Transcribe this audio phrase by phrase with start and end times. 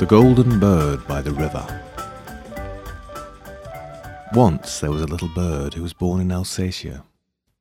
[0.00, 1.62] The Golden Bird by the River.
[4.32, 7.04] Once there was a little bird who was born in Alsatia,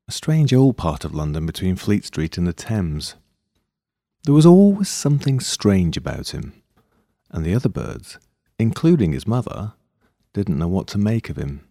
[0.07, 3.15] a strange old part of London between Fleet Street and the Thames.
[4.23, 6.53] There was always something strange about him,
[7.29, 8.19] and the other birds,
[8.57, 9.73] including his mother,
[10.31, 11.67] didn't know what to make of him.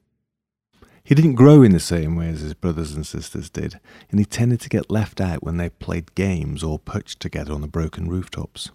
[1.03, 4.27] He didn't grow in the same way as his brothers and sisters did, and he
[4.27, 8.11] tended to get left out when they played games or perched together on the broken
[8.11, 8.71] rooftops.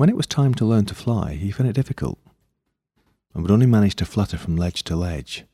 [0.00, 2.18] When it was time to learn to fly, he found it difficult,
[3.34, 5.44] and would only manage to flutter from ledge to ledge,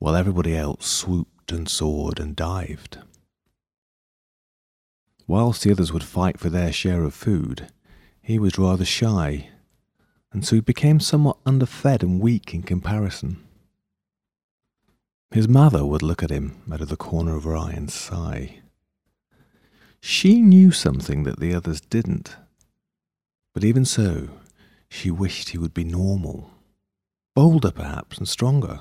[0.00, 2.98] while everybody else swooped and soared and dived.
[5.28, 7.68] Whilst the others would fight for their share of food,
[8.20, 9.50] he was rather shy,
[10.32, 13.36] and so he became somewhat underfed and weak in comparison.
[15.30, 18.62] His mother would look at him out of the corner of her eye and sigh.
[20.00, 22.34] She knew something that the others didn't,
[23.52, 24.28] but even so,
[24.88, 26.50] she wished he would be normal,
[27.34, 28.80] bolder perhaps, and stronger.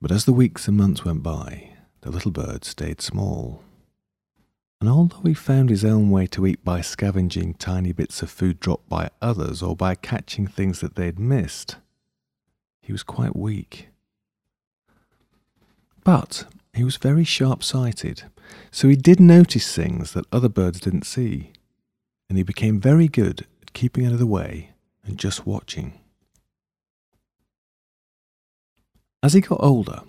[0.00, 3.62] But as the weeks and months went by, the little bird stayed small.
[4.80, 8.58] And although he found his own way to eat by scavenging tiny bits of food
[8.58, 11.76] dropped by others or by catching things that they'd missed,
[12.80, 13.90] he was quite weak.
[16.02, 18.24] But he was very sharp sighted,
[18.70, 21.52] so he did notice things that other birds didn't see,
[22.28, 24.70] and he became very good at keeping out of the way
[25.04, 25.98] and just watching.
[29.22, 30.00] As he got older,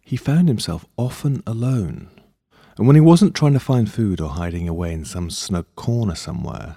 [0.00, 2.10] he found himself often alone,
[2.76, 6.14] and when he wasn't trying to find food or hiding away in some snug corner
[6.14, 6.76] somewhere,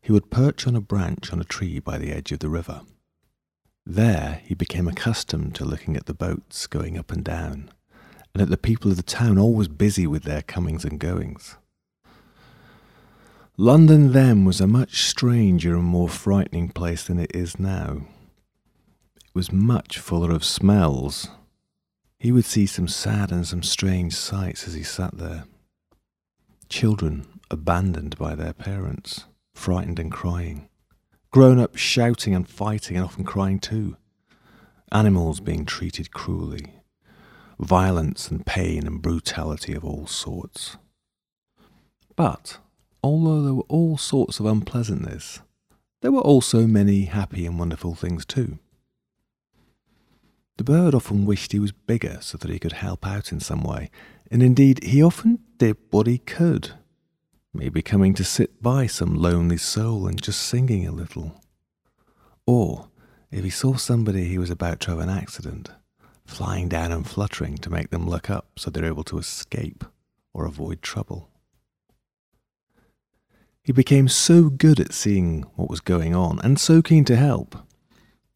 [0.00, 2.82] he would perch on a branch on a tree by the edge of the river.
[3.84, 7.70] There he became accustomed to looking at the boats going up and down,
[8.34, 11.56] and at the people of the town always busy with their comings and goings.
[13.56, 18.06] London then was a much stranger and more frightening place than it is now.
[19.16, 21.28] It was much fuller of smells.
[22.18, 25.44] He would see some sad and some strange sights as he sat there.
[26.68, 29.24] Children abandoned by their parents,
[29.54, 30.70] frightened and crying
[31.30, 33.96] grown up shouting and fighting and often crying too,
[34.90, 36.79] animals being treated cruelly,
[37.60, 40.76] violence and pain and brutality of all sorts.
[42.16, 42.58] But,
[43.02, 45.40] although there were all sorts of unpleasantness,
[46.02, 48.58] there were also many happy and wonderful things too.
[50.56, 53.62] The bird often wished he was bigger so that he could help out in some
[53.62, 53.90] way,
[54.30, 56.72] and indeed he often did what he could
[57.52, 61.40] maybe coming to sit by some lonely soul and just singing a little.
[62.46, 62.88] Or,
[63.30, 65.70] if he saw somebody he was about to have an accident,
[66.30, 69.84] flying down and fluttering to make them look up so they're able to escape
[70.32, 71.28] or avoid trouble.
[73.62, 77.56] He became so good at seeing what was going on and so keen to help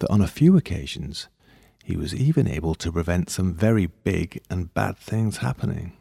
[0.01, 1.29] that on a few occasions
[1.83, 5.93] he was even able to prevent some very big and bad things happening.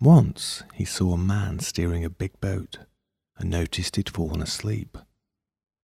[0.00, 2.78] Once he saw a man steering a big boat
[3.36, 4.96] and noticed he'd fallen asleep,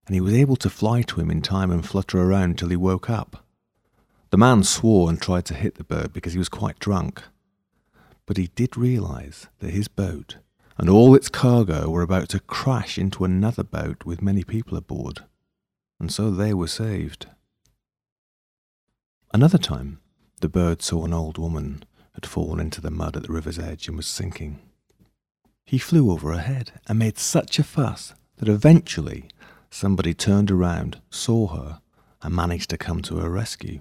[0.06, 2.76] and he was able to fly to him in time and flutter around till he
[2.76, 3.43] woke up.
[4.34, 7.22] The man swore and tried to hit the bird because he was quite drunk,
[8.26, 10.38] but he did realize that his boat
[10.76, 15.20] and all its cargo were about to crash into another boat with many people aboard,
[16.00, 17.28] and so they were saved.
[19.32, 20.00] Another time,
[20.40, 21.84] the bird saw an old woman
[22.14, 24.58] had fallen into the mud at the river's edge and was sinking.
[25.64, 29.28] He flew over her head and made such a fuss that eventually
[29.70, 31.80] somebody turned around, saw her,
[32.20, 33.78] and managed to come to her rescue.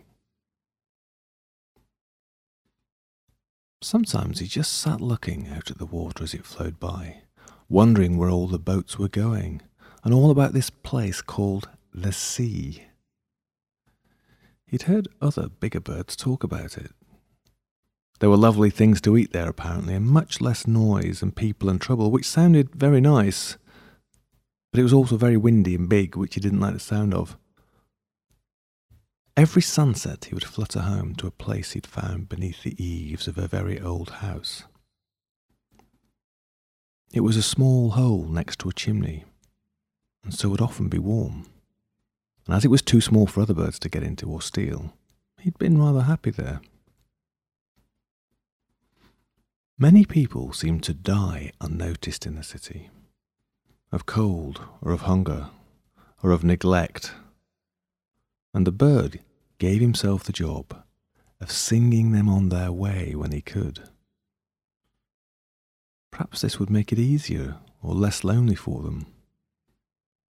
[3.84, 7.18] Sometimes he just sat looking out at the water as it flowed by,
[7.70, 9.62] wondering where all the boats were going,
[10.04, 12.84] and all about this place called the sea.
[14.66, 16.92] He'd heard other bigger birds talk about it,
[18.24, 21.81] there were lovely things to eat there, apparently, and much less noise and people and
[21.81, 23.57] trouble, which sounded very nice.
[24.72, 27.38] But it was also very windy and big, which he didn't like the sound of.
[29.35, 33.38] Every sunset he would flutter home to a place he'd found beneath the eaves of
[33.38, 34.63] a very old house.
[37.12, 39.25] It was a small hole next to a chimney,
[40.24, 41.47] and so would often be warm.
[42.45, 44.94] And as it was too small for other birds to get into or steal,
[45.39, 46.62] he'd been rather happy there.
[49.80, 52.91] Many people seem to die unnoticed in the city
[53.91, 55.50] of cold or of hunger
[56.21, 57.13] or of neglect.
[58.54, 59.20] And the bird
[59.58, 60.84] gave himself the job
[61.42, 63.90] of singing them on their way when he could.
[66.12, 69.08] Perhaps this would make it easier or less lonely for them.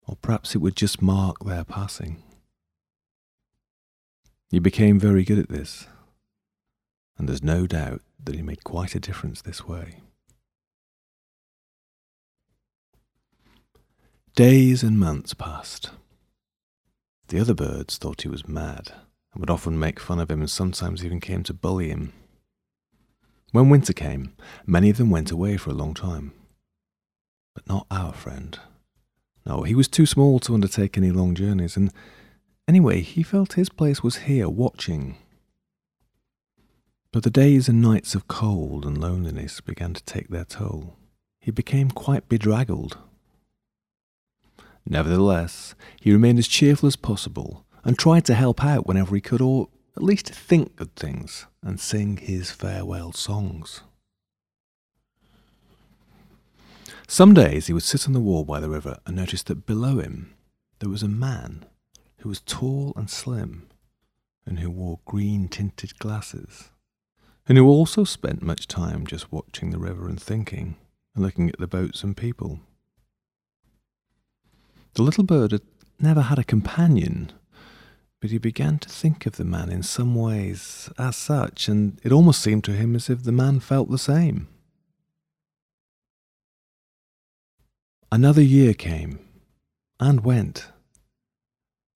[0.06, 2.22] Or perhaps it would just mark their passing.
[4.50, 5.86] He became very good at this,
[7.18, 10.00] and there's no doubt that he made quite a difference this way.
[14.34, 15.90] Days and months passed.
[17.28, 18.92] The other birds thought he was mad
[19.32, 22.12] and would often make fun of him and sometimes even came to bully him.
[23.52, 24.34] When winter came,
[24.64, 26.32] many of them went away for a long time.
[27.54, 28.58] But not our friend.
[29.44, 31.92] No, he was too small to undertake any long journeys, and
[32.68, 35.16] anyway, he felt his place was here watching.
[37.12, 40.96] But the days and nights of cold and loneliness began to take their toll.
[41.40, 42.98] He became quite bedraggled.
[44.86, 49.40] Nevertheless, he remained as cheerful as possible and tried to help out whenever he could,
[49.40, 53.82] or at least think good things and sing his farewell songs.
[57.08, 59.98] Some days he would sit on the wall by the river and notice that below
[59.98, 60.34] him
[60.80, 61.64] there was a man
[62.18, 63.68] who was tall and slim
[64.44, 66.70] and who wore green tinted glasses
[67.48, 70.76] and who also spent much time just watching the river and thinking
[71.14, 72.60] and looking at the boats and people.
[74.96, 75.60] The little bird had
[76.00, 77.30] never had a companion,
[78.18, 82.12] but he began to think of the man in some ways as such, and it
[82.12, 84.48] almost seemed to him as if the man felt the same.
[88.10, 89.18] Another year came
[90.00, 90.68] and went.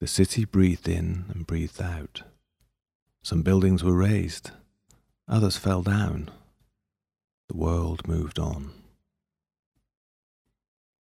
[0.01, 2.25] The city breathed in and breathed out.
[3.23, 4.51] Some buildings were raised,
[5.27, 6.31] others fell down.
[7.49, 8.73] The world moved on.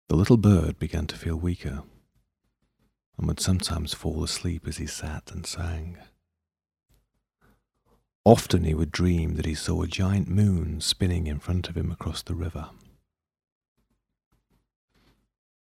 [0.08, 1.82] The little bird began to feel weaker
[3.16, 5.98] and would sometimes fall asleep as he sat and sang.
[8.24, 11.90] Often he would dream that he saw a giant moon spinning in front of him
[11.90, 12.70] across the river.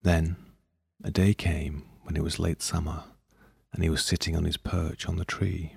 [0.02, 0.36] Then
[1.02, 3.04] a day came when it was late summer
[3.72, 5.76] and he was sitting on his perch on the tree.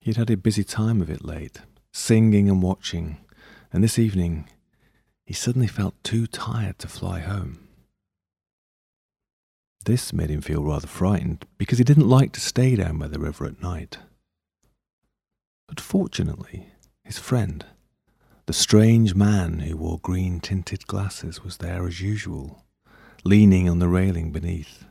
[0.00, 1.60] He had had a busy time of it late,
[1.92, 3.18] singing and watching,
[3.72, 4.48] and this evening
[5.24, 7.66] he suddenly felt too tired to fly home.
[9.84, 13.18] This made him feel rather frightened because he didn't like to stay down by the
[13.18, 13.98] river at night.
[15.66, 16.68] But fortunately,
[17.02, 17.64] his friend,
[18.46, 22.64] the strange man who wore green tinted glasses, was there as usual,
[23.24, 24.84] leaning on the railing beneath.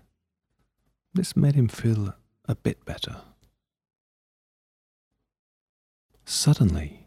[1.14, 2.16] This made him feel
[2.46, 3.18] a bit better.
[6.26, 7.03] Suddenly,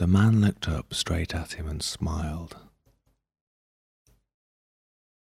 [0.00, 2.56] the man looked up straight at him and smiled.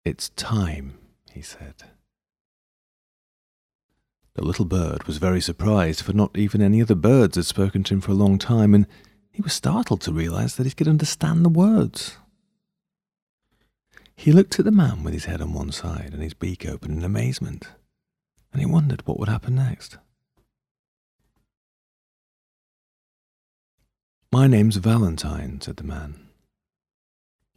[0.04, 0.98] It's time,
[1.30, 1.84] he said.
[4.34, 7.84] The little bird was very surprised, for not even any of the birds had spoken
[7.84, 8.88] to him for a long time, and
[9.30, 12.16] he was startled to realize that he could understand the words.
[14.16, 16.90] He looked at the man with his head on one side and his beak open
[16.90, 17.68] in amazement,
[18.52, 19.98] and he wondered what would happen next.
[24.37, 26.29] My name's Valentine, said the man,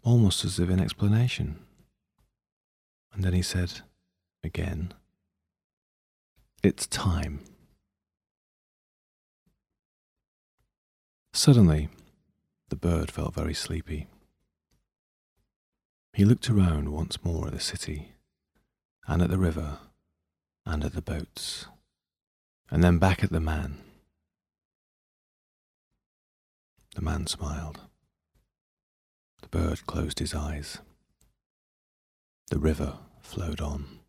[0.02, 1.60] almost as if in explanation.
[3.12, 3.81] And then he said,
[4.46, 4.94] again,
[6.64, 7.42] It's time.
[11.33, 11.90] Suddenly,
[12.69, 14.07] the bird felt very sleepy.
[16.14, 18.14] He looked around once more at the city,
[19.06, 19.80] and at the river,
[20.66, 21.66] and at the boats,
[22.71, 23.80] and then back at the man.
[26.96, 27.81] The man smiled.
[29.42, 30.80] The bird closed his eyes.
[32.50, 34.00] The river flowed on.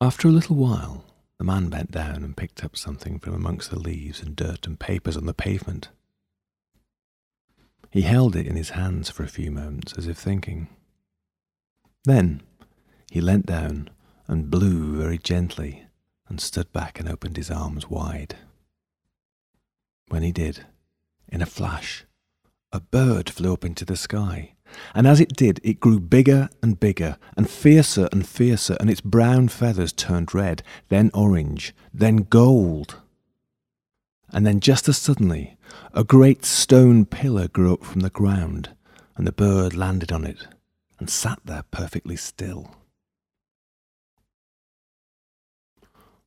[0.00, 1.04] After a little while,
[1.38, 4.78] the man bent down and picked up something from amongst the leaves and dirt and
[4.78, 5.88] papers on the pavement.
[7.90, 10.68] He held it in his hands for a few moments as if thinking.
[12.04, 12.42] Then
[13.10, 13.90] he leant down
[14.28, 15.85] and blew very gently
[16.28, 18.36] and stood back and opened his arms wide.
[20.08, 20.64] When he did,
[21.28, 22.04] in a flash,
[22.72, 24.54] a bird flew up into the sky,
[24.94, 29.00] and as it did, it grew bigger and bigger, and fiercer and fiercer, and its
[29.00, 33.00] brown feathers turned red, then orange, then gold.
[34.30, 35.56] And then, just as suddenly,
[35.92, 38.70] a great stone pillar grew up from the ground,
[39.16, 40.46] and the bird landed on it
[40.98, 42.74] and sat there perfectly still.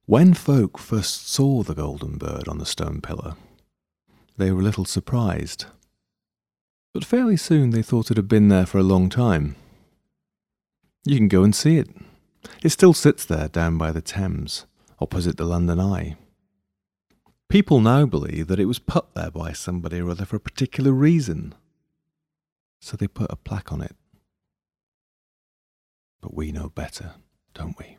[0.10, 3.36] When folk first saw the golden bird on the stone pillar,
[4.38, 5.66] they were a little surprised.
[6.96, 9.56] But fairly soon they thought it had been there for a long time.
[11.06, 11.89] You can go and see it.
[12.63, 14.66] It still sits there down by the Thames,
[15.00, 16.16] opposite the London Eye.
[17.48, 20.92] People now believe that it was put there by somebody or other for a particular
[20.92, 21.54] reason.
[22.80, 23.96] So they put a plaque on it.
[26.20, 27.13] But we know better,
[27.54, 27.98] don't we?